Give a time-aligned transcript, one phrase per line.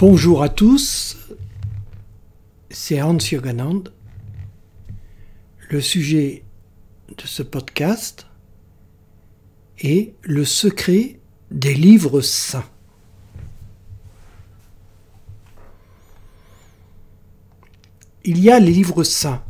[0.00, 1.18] Bonjour à tous,
[2.70, 3.84] c'est Hans Yoganand.
[5.68, 6.42] Le sujet
[7.18, 8.26] de ce podcast
[9.78, 11.20] est le secret
[11.50, 12.64] des livres saints.
[18.24, 19.44] Il y a les livres saints,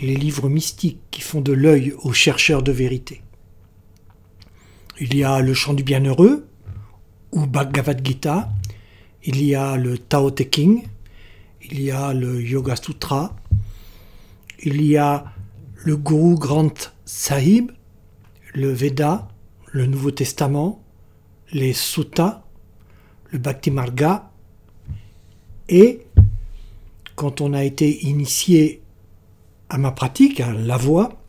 [0.00, 3.22] les livres mystiques qui font de l'œil aux chercheurs de vérité.
[5.00, 6.46] Il y a le chant du bienheureux,
[7.32, 8.52] ou Bhagavad Gita,
[9.24, 10.82] il y a le Tao Te King,
[11.62, 13.34] il y a le Yoga Sutra,
[14.62, 15.24] il y a
[15.76, 17.72] le Guru Granth Sahib,
[18.52, 19.28] le Veda,
[19.72, 20.82] le Nouveau Testament,
[21.52, 22.44] les Suttas,
[23.30, 24.30] le Bhakti Marga,
[25.68, 26.02] et
[27.16, 28.82] quand on a été initié
[29.70, 31.20] à ma pratique, à la voix,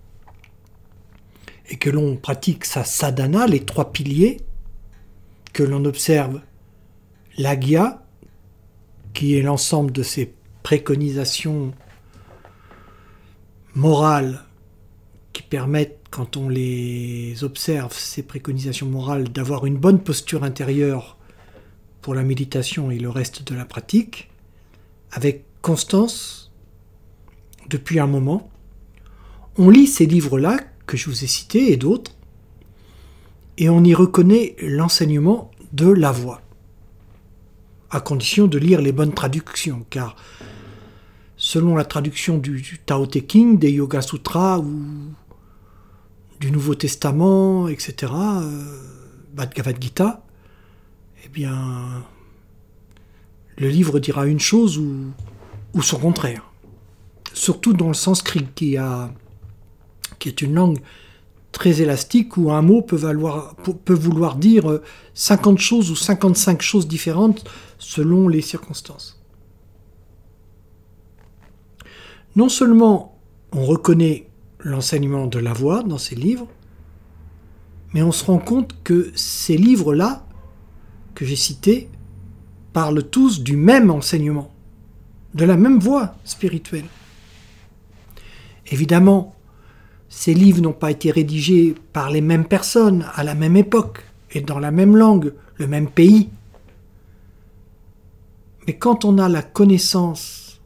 [1.69, 4.41] et que l'on pratique sa sadhana, les trois piliers,
[5.53, 6.41] que l'on observe
[7.37, 8.01] L'Agya,
[9.13, 10.33] qui est l'ensemble de ces
[10.63, 11.73] préconisations
[13.73, 14.45] morales
[15.33, 21.17] qui permettent, quand on les observe, ces préconisations morales, d'avoir une bonne posture intérieure
[22.01, 24.29] pour la méditation et le reste de la pratique,
[25.11, 26.53] avec constance,
[27.69, 28.49] depuis un moment.
[29.57, 32.15] On lit ces livres-là, que je vous ai cités, et d'autres,
[33.57, 36.44] et on y reconnaît l'enseignement de la voix
[37.95, 40.17] à condition de lire les bonnes traductions, car
[41.37, 45.13] selon la traduction du, Tao Te King, des Yoga Sutras ou
[46.41, 48.63] du Nouveau Testament, etc., euh,
[49.33, 50.25] Bhagavad Gita,
[51.23, 52.03] eh bien,
[53.57, 56.43] le livre dira une chose ou, son contraire.
[57.33, 58.77] Surtout dans le sanskrit, qui,
[60.19, 60.79] qui est une langue
[61.55, 62.97] très élastique où un mot peut,
[63.93, 64.81] vouloir dire
[65.13, 67.45] 50 choses ou 55 choses différentes
[67.79, 69.23] selon les circonstances.
[72.35, 73.17] Non seulement
[73.53, 74.27] on reconnaît
[74.59, 76.47] l'enseignement de la voix dans ces livres,
[77.93, 80.25] mais on se rend compte que ces livres-là,
[81.13, 81.89] que j'ai cités,
[82.73, 84.51] parlent tous du même enseignement,
[85.35, 86.89] de la même voie spirituelle.
[88.67, 89.34] Évidemment,
[90.15, 94.39] ces livres n'ont pas été rédigés par les mêmes personnes à la même époque et
[94.39, 96.29] dans la même langue, le même pays.
[98.65, 100.61] Mais quand on a la connaissance,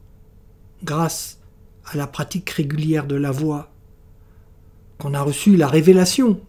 [0.84, 1.40] grâce
[1.84, 3.72] à la pratique régulière de la voix,
[4.98, 6.40] qu'on a reçu la révélation,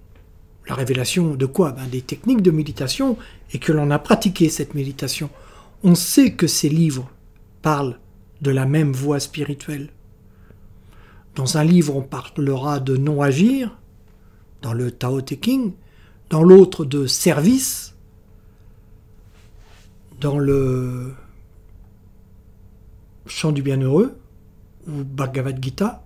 [0.70, 1.72] la révélation de quoi?
[1.72, 3.18] Ben, Des techniques de méditation,
[3.52, 5.32] et que l'on a pratiqué cette méditation,
[5.84, 7.10] on sait que ces livres
[7.64, 7.98] parlent
[8.42, 9.90] de la même voie spirituelle.
[11.36, 13.78] Dans un livre, on parlera de non-agir,
[14.62, 15.74] dans le Tao Te King,
[16.30, 17.96] dans l'autre de service,
[20.20, 21.14] dans le
[23.26, 24.18] Chant du Bienheureux,
[24.88, 26.04] ou Bhagavad Gita,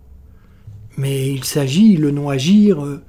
[0.98, 3.02] mais il s'agit, le non-agir, euh,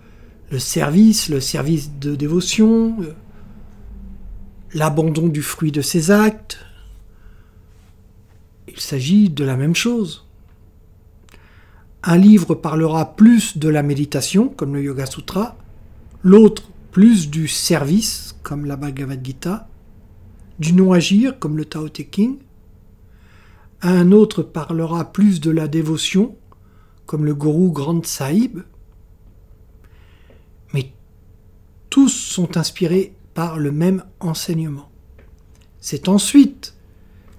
[0.50, 3.12] le service, le service de dévotion, euh,
[4.72, 6.58] l'abandon du fruit de ses actes,
[8.68, 10.25] il s'agit de la même chose.
[12.08, 15.56] Un livre parlera plus de la méditation, comme le Yoga Sutra,
[16.22, 19.66] l'autre plus du service, comme la Bhagavad Gita,
[20.60, 22.36] du non-agir, comme le Tao Te King.
[23.82, 26.36] Un autre parlera plus de la dévotion,
[27.06, 28.60] comme le Guru Granth Sahib.
[30.74, 30.92] Mais
[31.90, 34.90] tous sont inspirés par le même enseignement.
[35.80, 36.76] C'est ensuite,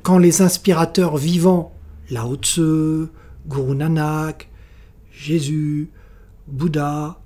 [0.03, 1.73] quand les inspirateurs vivants,
[2.09, 3.07] Lao Tse,
[3.47, 4.46] Guru Nanak,
[5.17, 5.89] Jésus,
[6.47, 7.19] Bouddha,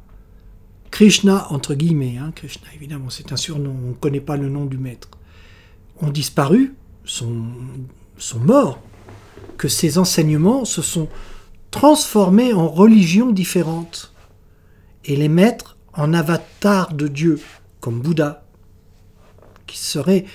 [0.92, 4.66] Krishna, entre guillemets, hein, Krishna évidemment c'est un surnom, on ne connaît pas le nom
[4.66, 5.10] du maître,
[6.00, 7.44] ont disparu, sont,
[8.18, 8.82] sont morts,
[9.58, 11.10] que ces enseignements se sont
[11.70, 14.14] transformés en religions différentes,
[15.06, 17.40] et les maîtres en avatars de Dieu,
[17.80, 18.46] comme Bouddha,
[19.68, 20.26] qui serait,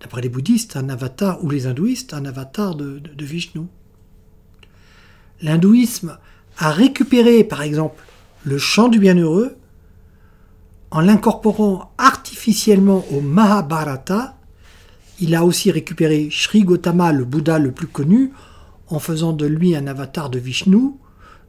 [0.00, 3.62] d'après les bouddhistes, un avatar, ou les hindouistes, un avatar de, de Vishnu.
[5.40, 6.18] L'hindouisme
[6.58, 8.02] a récupéré, par exemple,
[8.44, 9.56] le chant du bienheureux
[10.90, 14.36] en l'incorporant artificiellement au Mahabharata.
[15.20, 18.30] Il a aussi récupéré Sri Gautama, le Bouddha le plus connu,
[18.88, 20.92] en faisant de lui un avatar de Vishnu.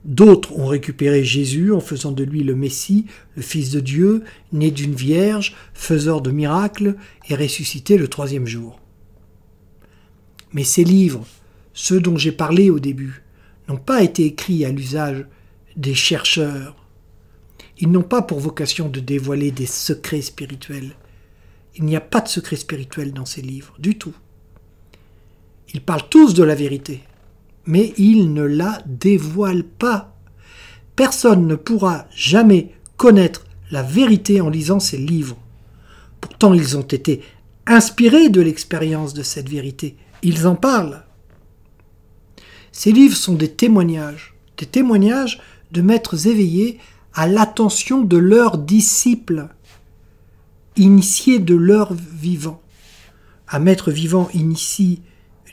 [0.03, 3.05] D'autres ont récupéré Jésus en faisant de lui le Messie,
[3.35, 4.23] le Fils de Dieu,
[4.53, 6.95] né d'une vierge, faiseur de miracles
[7.27, 8.79] et ressuscité le troisième jour.
[10.53, 11.25] Mais ces livres,
[11.73, 13.24] ceux dont j'ai parlé au début,
[13.67, 15.25] n'ont pas été écrits à l'usage
[15.75, 16.75] des chercheurs.
[17.77, 20.95] Ils n'ont pas pour vocation de dévoiler des secrets spirituels.
[21.75, 24.15] Il n'y a pas de secret spirituel dans ces livres, du tout.
[25.73, 27.01] Ils parlent tous de la vérité,
[27.65, 30.15] mais ils ne la dévoilent pas.
[30.95, 35.37] Personne ne pourra jamais connaître la vérité en lisant ces livres.
[36.21, 37.21] Pourtant, ils ont été
[37.65, 39.97] inspirés de l'expérience de cette vérité.
[40.21, 41.03] Ils en parlent.
[42.75, 45.39] Ces livres sont des témoignages, des témoignages
[45.71, 46.77] de maîtres éveillés
[47.13, 49.47] à l'attention de leurs disciples,
[50.75, 52.61] initiés de leur vivant.
[53.47, 55.01] Un maître vivant initie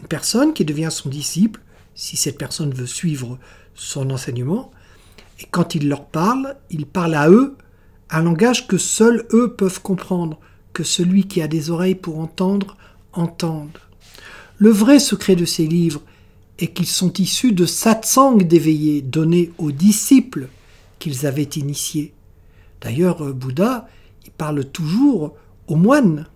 [0.00, 1.60] une personne qui devient son disciple,
[1.94, 3.38] si cette personne veut suivre
[3.76, 4.72] son enseignement,
[5.38, 7.56] et quand il leur parle, il parle à eux
[8.10, 10.40] un langage que seuls eux peuvent comprendre,
[10.72, 12.76] que celui qui a des oreilles pour entendre
[13.12, 13.78] entende.
[14.58, 16.02] Le vrai secret de ces livres
[16.58, 20.48] est qu'ils sont issus de satsang d'éveillés donnés aux disciples
[20.98, 22.12] qu'ils avaient initiés.
[22.80, 23.88] D'ailleurs, euh, Bouddha,
[24.24, 25.34] il parle toujours
[25.66, 26.26] aux moines,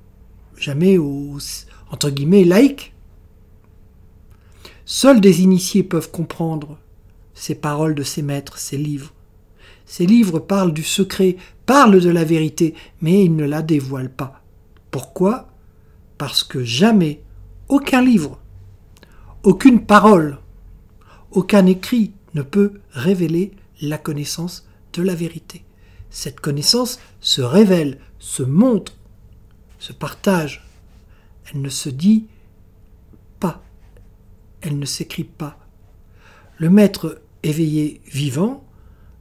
[0.57, 1.39] jamais aux,
[1.91, 2.93] entre guillemets, laïcs.
[4.85, 6.79] Seuls des initiés peuvent comprendre
[7.35, 9.13] ces paroles de ces maîtres, ces livres.
[9.85, 14.43] Ces livres parlent du secret, parlent de la vérité, mais ils ne la dévoilent pas.
[14.91, 15.49] Pourquoi?
[16.19, 17.21] Parce que jamais
[17.69, 18.41] aucun livre,
[19.47, 20.39] aucune parole,
[21.31, 25.65] aucun écrit ne peut révéler la connaissance de la vérité.
[26.11, 28.97] Cette connaissance se révèle, se montre,
[29.79, 30.67] se partage.
[31.49, 32.27] Elle ne se dit
[33.39, 33.63] pas,
[34.63, 35.57] elle ne s'écrit pas.
[36.59, 38.65] Le maître éveillé vivant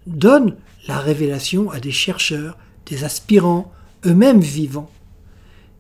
[0.08, 0.58] donne
[0.88, 2.58] la révélation à des chercheurs,
[2.88, 3.72] des aspirants,
[4.08, 4.90] eux-mêmes vivants.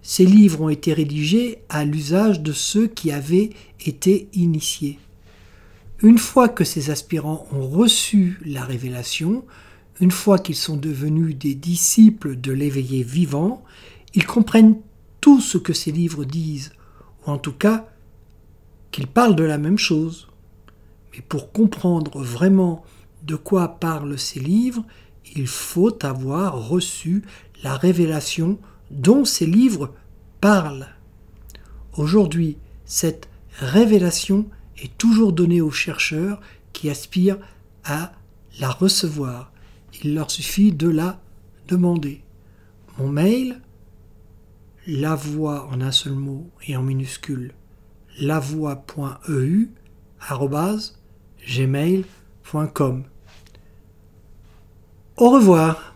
[0.07, 3.49] Ces livres ont été rédigés à l'usage de ceux qui avaient
[3.83, 4.99] été initiés.
[6.03, 9.43] Une fois que ces aspirants ont reçu la révélation,
[9.99, 13.63] une fois qu'ils sont devenus des disciples de l'éveillé vivant,
[14.13, 14.77] ils comprennent
[15.21, 16.71] tout ce que ces livres disent,
[17.25, 17.87] ou en tout cas
[18.91, 20.27] qu'ils parlent de la même chose.
[21.13, 22.83] Mais pour comprendre vraiment
[23.23, 24.85] de quoi parlent ces livres,
[25.35, 27.23] il faut avoir reçu
[27.63, 28.59] la révélation
[28.95, 29.93] dont ces livres
[30.41, 30.87] parlent.
[31.97, 36.41] Aujourd'hui, cette révélation est toujours donnée aux chercheurs
[36.73, 37.39] qui aspirent
[37.83, 38.11] à
[38.59, 39.51] la recevoir.
[40.03, 41.19] Il leur suffit de la
[41.67, 42.21] demander.
[42.97, 43.61] Mon mail,
[44.87, 47.53] la voix en un seul mot et en minuscule,
[48.19, 49.71] lavoie.eu,
[51.47, 53.03] gmail.com.
[55.17, 55.94] Au revoir.